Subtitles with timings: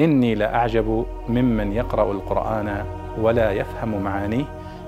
[0.00, 2.86] إني لأعجب ممن يقرأ القرآن
[3.18, 4.44] ولا يفهم معانيه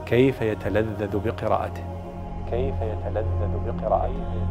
[0.07, 1.85] كيف يتلذذ بقراءته.
[2.51, 4.51] كيف يتلذذ بقراءته.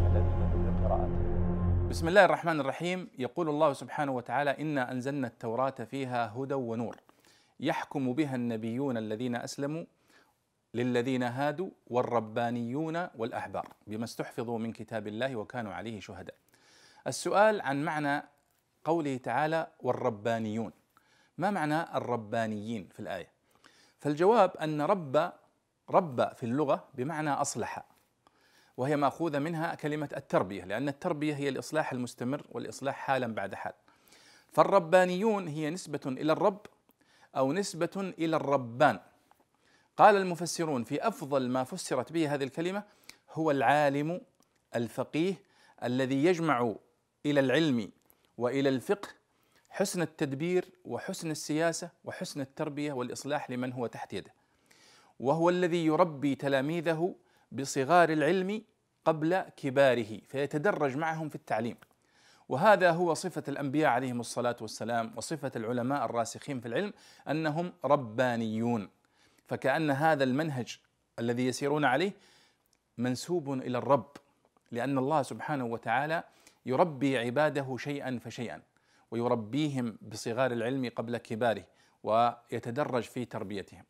[1.89, 3.07] بسم الله الرحمن الرحيم.
[3.19, 6.95] يقول الله سبحانه وتعالى إنا أنزلنا التوراة فيها هدى ونور.
[7.59, 9.83] يحكم بها النبيون الذين أسلموا
[10.73, 16.35] للذين هادوا والربانيون والأحبار بما استحفظوا من كتاب الله وكانوا عليه شهداء.
[17.07, 18.23] السؤال عن معنى
[18.89, 20.71] قوله تعالى والربانيون.
[21.37, 23.31] ما معنى الربانيين في الآية؟
[23.99, 25.33] فالجواب أن رب
[25.89, 27.85] رب في اللغة بمعنى أصلح
[28.77, 33.73] وهي مأخوذة منها كلمة التربية لأن التربية هي الإصلاح المستمر والإصلاح حالا بعد حال.
[34.51, 36.65] فالربانيون هي نسبة إلى الرب
[37.37, 38.99] أو نسبة إلى الربان.
[39.97, 42.83] قال المفسرون في أفضل ما فسرت به هذه الكلمة
[43.31, 44.21] هو العالم
[44.75, 45.33] الفقيه
[45.83, 46.75] الذي يجمع
[47.25, 47.91] إلى العلم
[48.39, 49.09] وإلى الفقه
[49.69, 54.33] حسن التدبير وحسن السياسة وحسن التربية والإصلاح لمن هو تحت يده.
[55.19, 57.15] وهو الذي يربي تلاميذه
[57.51, 58.61] بصغار العلم
[59.05, 61.77] قبل كباره فيتدرج معهم في التعليم.
[62.49, 66.93] وهذا هو صفة الأنبياء عليهم الصلاة والسلام وصفة العلماء الراسخين في العلم
[67.29, 68.89] أنهم ربانيون.
[69.47, 70.79] فكأن هذا المنهج
[71.19, 72.11] الذي يسيرون عليه
[72.97, 74.11] منسوب إلى الرب
[74.71, 76.23] لأن الله سبحانه وتعالى
[76.69, 78.61] يربي عباده شيئا فشيئا
[79.11, 81.63] ويربيهم بصغار العلم قبل كباره
[82.03, 83.83] ويتدرج في تربيتهم.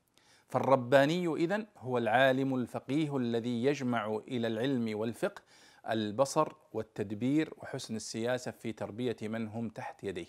[0.49, 5.41] فالرباني إذن هو العالم الفقيه الذي يجمع إلى العلم والفقه
[5.89, 10.27] البصر والتدبير وحسن السياسة في تربية من هم تحت يديه.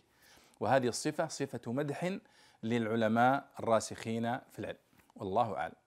[0.60, 2.18] وهذه الصفة صفة مدح
[2.62, 4.78] للعلماء الراسخين في العلم.
[5.16, 5.79] والله أعلم.